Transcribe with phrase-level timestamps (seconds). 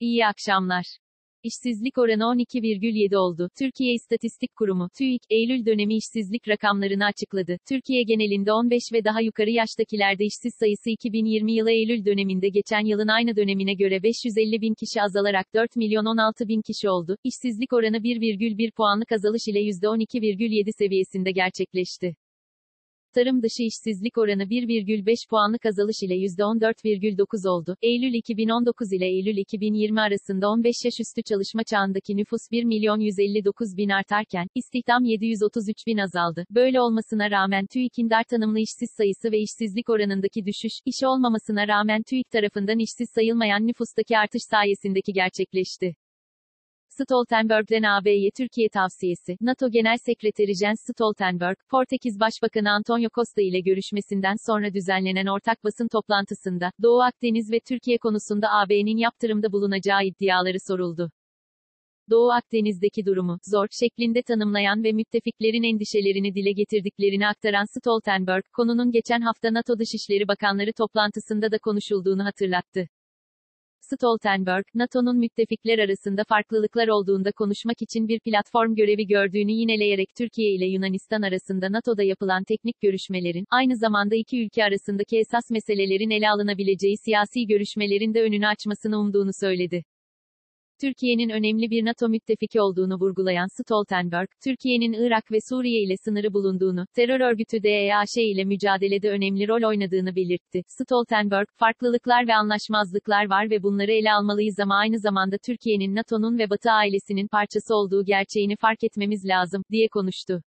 [0.00, 0.86] İyi akşamlar.
[1.42, 3.50] İşsizlik oranı 12,7 oldu.
[3.58, 7.56] Türkiye İstatistik Kurumu, TÜİK, Eylül dönemi işsizlik rakamlarını açıkladı.
[7.68, 13.08] Türkiye genelinde 15 ve daha yukarı yaştakilerde işsiz sayısı 2020 yılı Eylül döneminde geçen yılın
[13.08, 17.16] aynı dönemine göre 550 bin kişi azalarak 4 milyon 16 bin kişi oldu.
[17.24, 22.16] İşsizlik oranı 1,1 puanlık azalış ile %12,7 seviyesinde gerçekleşti.
[23.14, 27.76] Tarım dışı işsizlik oranı 1,5 puanlık azalış ile %14,9 oldu.
[27.82, 33.76] Eylül 2019 ile Eylül 2020 arasında 15 yaş üstü çalışma çağındaki nüfus 1 milyon 159
[33.76, 36.44] bin artarken, istihdam 733 bin azaldı.
[36.50, 42.02] Böyle olmasına rağmen TÜİK'in dar tanımlı işsiz sayısı ve işsizlik oranındaki düşüş, iş olmamasına rağmen
[42.02, 45.94] TÜİK tarafından işsiz sayılmayan nüfustaki artış sayesindeki gerçekleşti.
[46.98, 54.36] Stoltenberg'den AB'ye Türkiye tavsiyesi, NATO Genel Sekreteri Jens Stoltenberg, Portekiz Başbakanı Antonio Costa ile görüşmesinden
[54.46, 61.10] sonra düzenlenen ortak basın toplantısında, Doğu Akdeniz ve Türkiye konusunda AB'nin yaptırımda bulunacağı iddiaları soruldu.
[62.10, 69.20] Doğu Akdeniz'deki durumu, zor, şeklinde tanımlayan ve müttefiklerin endişelerini dile getirdiklerini aktaran Stoltenberg, konunun geçen
[69.20, 72.88] hafta NATO Dışişleri Bakanları toplantısında da konuşulduğunu hatırlattı.
[73.80, 80.66] Stoltenberg, NATO'nun müttefikler arasında farklılıklar olduğunda konuşmak için bir platform görevi gördüğünü yineleyerek Türkiye ile
[80.66, 86.96] Yunanistan arasında NATO'da yapılan teknik görüşmelerin, aynı zamanda iki ülke arasındaki esas meselelerin ele alınabileceği
[87.04, 89.84] siyasi görüşmelerin de önünü açmasını umduğunu söyledi.
[90.80, 96.86] Türkiye'nin önemli bir NATO müttefiki olduğunu vurgulayan Stoltenberg, Türkiye'nin Irak ve Suriye ile sınırı bulunduğunu,
[96.96, 100.62] terör örgütü DEAŞ ile mücadelede önemli rol oynadığını belirtti.
[100.66, 106.50] Stoltenberg, farklılıklar ve anlaşmazlıklar var ve bunları ele almalıyız ama aynı zamanda Türkiye'nin NATO'nun ve
[106.50, 110.42] Batı ailesinin parçası olduğu gerçeğini fark etmemiz lazım, diye konuştu.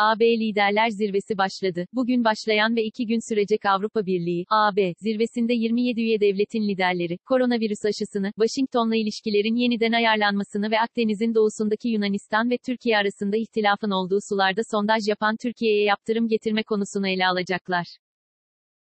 [0.00, 1.86] AB Liderler Zirvesi başladı.
[1.92, 7.84] Bugün başlayan ve iki gün sürecek Avrupa Birliği, AB, zirvesinde 27 üye devletin liderleri, koronavirüs
[7.84, 14.60] aşısını, Washington'la ilişkilerin yeniden ayarlanmasını ve Akdeniz'in doğusundaki Yunanistan ve Türkiye arasında ihtilafın olduğu sularda
[14.70, 17.86] sondaj yapan Türkiye'ye yaptırım getirme konusunu ele alacaklar.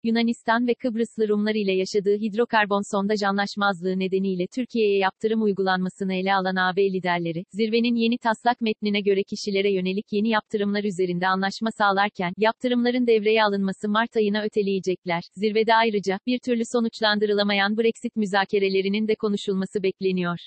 [0.04, 6.56] Yunanistan ve Kıbrıslı Rumlar ile yaşadığı hidrokarbon sondaj anlaşmazlığı nedeniyle Türkiye'ye yaptırım uygulanmasını ele alan
[6.56, 13.08] AB liderleri, zirvenin yeni taslak metnine göre kişilere yönelik yeni yaptırımlar üzerinde anlaşma sağlarken, yaptırımların
[13.08, 15.22] devreye alınması Mart ayına öteleyecekler.
[15.36, 20.38] Zirvede ayrıca, bir türlü sonuçlandırılamayan Brexit müzakerelerinin de konuşulması bekleniyor.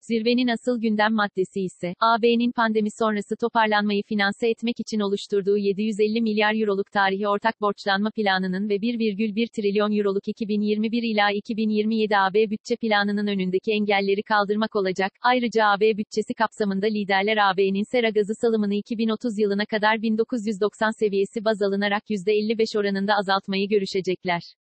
[0.00, 6.54] Zirvenin asıl gündem maddesi ise, AB'nin pandemi sonrası toparlanmayı finanse etmek için oluşturduğu 750 milyar
[6.60, 13.26] euroluk tarihi ortak borçlanma planının ve 1,1 trilyon euroluk 2021 ila 2027 AB bütçe planının
[13.26, 15.12] önündeki engelleri kaldırmak olacak.
[15.22, 21.62] Ayrıca AB bütçesi kapsamında liderler AB'nin sera gazı salımını 2030 yılına kadar 1990 seviyesi baz
[21.62, 24.65] alınarak %55 oranında azaltmayı görüşecekler.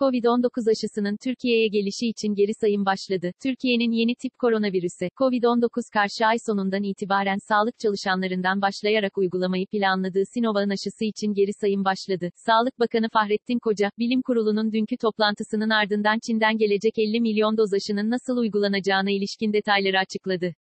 [0.00, 3.32] Covid-19 aşısının Türkiye'ye gelişi için geri sayım başladı.
[3.42, 10.70] Türkiye'nin yeni tip koronavirüse, Covid-19 karşı ay sonundan itibaren sağlık çalışanlarından başlayarak uygulamayı planladığı Sinovac'ın
[10.70, 12.30] aşısı için geri sayım başladı.
[12.46, 18.10] Sağlık Bakanı Fahrettin Koca, Bilim Kurulu'nun dünkü toplantısının ardından Çin'den gelecek 50 milyon doz aşının
[18.10, 20.54] nasıl uygulanacağına ilişkin detayları açıkladı.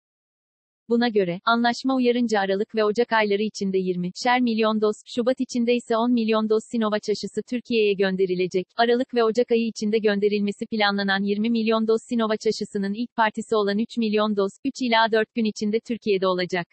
[0.90, 5.74] Buna göre, anlaşma uyarınca Aralık ve Ocak ayları içinde 20 şer milyon doz, Şubat içinde
[5.74, 8.66] ise 10 milyon doz Sinovac aşısı Türkiye'ye gönderilecek.
[8.76, 13.78] Aralık ve Ocak ayı içinde gönderilmesi planlanan 20 milyon doz Sinovac aşısının ilk partisi olan
[13.78, 16.66] 3 milyon doz, 3 ila 4 gün içinde Türkiye'de olacak.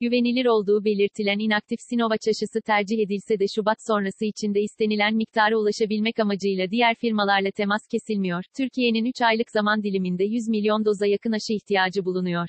[0.00, 6.18] Güvenilir olduğu belirtilen inaktif Sinovac aşısı tercih edilse de Şubat sonrası içinde istenilen miktara ulaşabilmek
[6.18, 8.42] amacıyla diğer firmalarla temas kesilmiyor.
[8.56, 12.48] Türkiye'nin 3 aylık zaman diliminde 100 milyon doza yakın aşı ihtiyacı bulunuyor.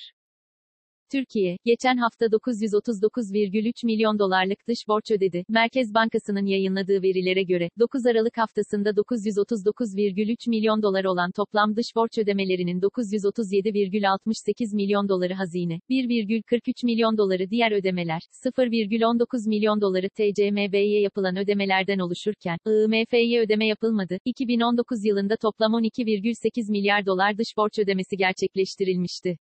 [1.11, 5.43] Türkiye, geçen hafta 939,3 milyon dolarlık dış borç ödedi.
[5.49, 12.17] Merkez Bankası'nın yayınladığı verilere göre, 9 Aralık haftasında 939,3 milyon dolar olan toplam dış borç
[12.17, 21.37] ödemelerinin 937,68 milyon doları hazine, 1,43 milyon doları diğer ödemeler, 0,19 milyon doları TCMB'ye yapılan
[21.37, 24.17] ödemelerden oluşurken, IMF'ye ödeme yapılmadı.
[24.25, 29.37] 2019 yılında toplam 12,8 milyar dolar dış borç ödemesi gerçekleştirilmişti.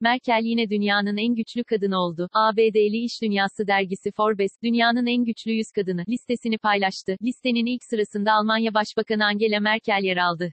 [0.00, 2.28] Merkel yine dünyanın en güçlü kadını oldu.
[2.32, 7.16] ABD'li iş dünyası dergisi Forbes, dünyanın en güçlü 100 kadını listesini paylaştı.
[7.22, 10.52] Listenin ilk sırasında Almanya Başbakanı Angela Merkel yer aldı.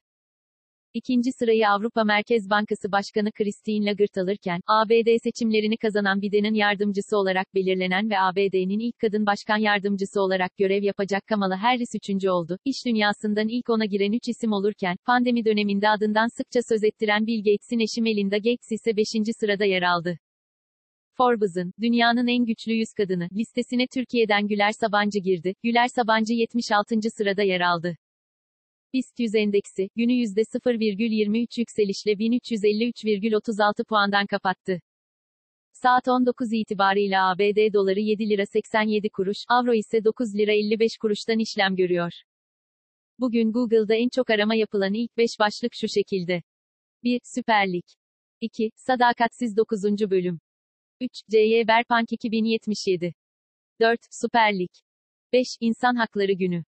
[0.95, 7.55] İkinci sırayı Avrupa Merkez Bankası Başkanı Christine Lagarde alırken, ABD seçimlerini kazanan Biden'in yardımcısı olarak
[7.55, 12.57] belirlenen ve ABD'nin ilk kadın başkan yardımcısı olarak görev yapacak Kamala Harris üçüncü oldu.
[12.65, 17.43] İş dünyasından ilk ona giren üç isim olurken, pandemi döneminde adından sıkça söz ettiren Bill
[17.43, 20.17] Gates'in eşi Melinda Gates ise beşinci sırada yer aldı.
[21.17, 25.53] Forbes'ın, dünyanın en güçlü 100 kadını, listesine Türkiye'den Güler Sabancı girdi.
[25.63, 26.95] Güler Sabancı 76.
[27.17, 27.97] sırada yer aldı.
[28.93, 34.81] BIST 100 endeksi, günü %0,23 yükselişle 1353,36 puandan kapattı.
[35.73, 41.39] Saat 19 itibariyle ABD doları 7 lira 87 kuruş, avro ise 9 lira 55 kuruştan
[41.39, 42.11] işlem görüyor.
[43.19, 46.43] Bugün Google'da en çok arama yapılan ilk 5 başlık şu şekilde.
[47.03, 47.19] 1.
[47.23, 47.83] Süper Lig.
[48.41, 48.71] 2.
[48.75, 49.83] Sadakatsiz 9.
[50.09, 50.39] bölüm.
[51.01, 51.11] 3.
[51.31, 51.67] C.Y.
[51.67, 53.13] Berpank 2077.
[53.81, 53.99] 4.
[54.11, 54.71] Süper Lig.
[55.33, 55.47] 5.
[55.59, 56.63] İnsan Hakları Günü.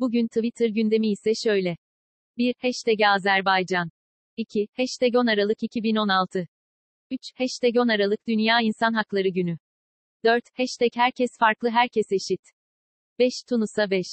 [0.00, 1.76] Bugün Twitter gündemi ise şöyle.
[2.36, 2.54] 1.
[2.62, 3.90] Hashtag Azerbaycan.
[4.36, 4.68] 2.
[4.76, 6.48] Hashtag 10 Aralık 2016.
[7.10, 7.20] 3.
[7.38, 9.58] Hashtag 10 Aralık Dünya İnsan Hakları Günü.
[10.24, 10.44] 4.
[10.56, 12.40] Hashtag Herkes Farklı Herkes Eşit.
[13.18, 13.42] 5.
[13.48, 14.06] Tunus'a 5.